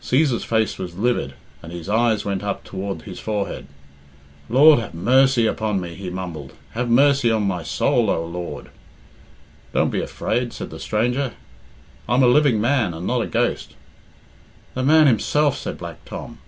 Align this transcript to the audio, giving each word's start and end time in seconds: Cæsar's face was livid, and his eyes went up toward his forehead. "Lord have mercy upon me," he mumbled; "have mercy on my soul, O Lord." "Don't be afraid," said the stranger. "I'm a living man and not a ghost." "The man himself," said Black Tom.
Cæsar's 0.00 0.44
face 0.44 0.78
was 0.78 0.96
livid, 0.96 1.34
and 1.64 1.72
his 1.72 1.88
eyes 1.88 2.24
went 2.24 2.44
up 2.44 2.62
toward 2.62 3.02
his 3.02 3.18
forehead. 3.18 3.66
"Lord 4.48 4.78
have 4.78 4.94
mercy 4.94 5.48
upon 5.48 5.80
me," 5.80 5.96
he 5.96 6.10
mumbled; 6.10 6.52
"have 6.74 6.88
mercy 6.88 7.32
on 7.32 7.42
my 7.42 7.64
soul, 7.64 8.08
O 8.08 8.24
Lord." 8.24 8.68
"Don't 9.74 9.90
be 9.90 10.00
afraid," 10.00 10.52
said 10.52 10.70
the 10.70 10.78
stranger. 10.78 11.32
"I'm 12.08 12.22
a 12.22 12.28
living 12.28 12.60
man 12.60 12.94
and 12.94 13.04
not 13.08 13.22
a 13.22 13.26
ghost." 13.26 13.74
"The 14.74 14.84
man 14.84 15.08
himself," 15.08 15.58
said 15.58 15.76
Black 15.76 16.04
Tom. 16.04 16.38